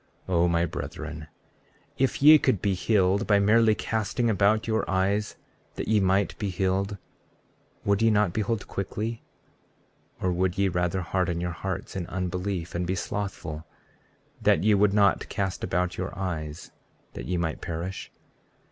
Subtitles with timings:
[0.27, 1.27] 33:21 O my brethren,
[1.95, 5.35] if ye could be healed by merely casting about your eyes
[5.75, 6.97] that ye might be healed,
[7.85, 9.21] would ye not behold quickly,
[10.19, 13.63] or would ye rather harden your hearts in unbelief, and be slothful,
[14.41, 16.71] that ye would not cast about your eyes,
[17.13, 18.11] that ye might perish?